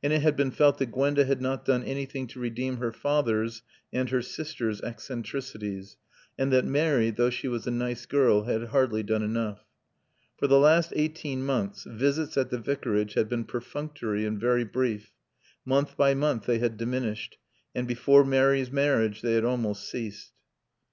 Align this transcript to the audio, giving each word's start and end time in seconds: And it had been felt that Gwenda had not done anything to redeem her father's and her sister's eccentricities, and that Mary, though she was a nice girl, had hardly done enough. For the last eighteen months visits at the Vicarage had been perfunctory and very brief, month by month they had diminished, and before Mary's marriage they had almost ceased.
And 0.00 0.12
it 0.12 0.22
had 0.22 0.36
been 0.36 0.52
felt 0.52 0.78
that 0.78 0.92
Gwenda 0.92 1.24
had 1.24 1.42
not 1.42 1.64
done 1.64 1.82
anything 1.82 2.28
to 2.28 2.38
redeem 2.38 2.76
her 2.76 2.92
father's 2.92 3.62
and 3.92 4.08
her 4.10 4.22
sister's 4.22 4.80
eccentricities, 4.80 5.96
and 6.38 6.52
that 6.52 6.64
Mary, 6.64 7.10
though 7.10 7.30
she 7.30 7.48
was 7.48 7.66
a 7.66 7.72
nice 7.72 8.06
girl, 8.06 8.44
had 8.44 8.68
hardly 8.68 9.02
done 9.02 9.24
enough. 9.24 9.64
For 10.38 10.46
the 10.46 10.60
last 10.60 10.92
eighteen 10.94 11.42
months 11.44 11.82
visits 11.82 12.36
at 12.36 12.50
the 12.50 12.58
Vicarage 12.58 13.14
had 13.14 13.28
been 13.28 13.42
perfunctory 13.44 14.24
and 14.24 14.38
very 14.40 14.62
brief, 14.62 15.10
month 15.64 15.96
by 15.96 16.14
month 16.14 16.46
they 16.46 16.60
had 16.60 16.76
diminished, 16.76 17.36
and 17.74 17.88
before 17.88 18.24
Mary's 18.24 18.70
marriage 18.70 19.20
they 19.20 19.32
had 19.32 19.44
almost 19.44 19.90
ceased. 19.90 20.30